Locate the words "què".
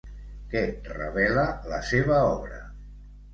0.53-0.61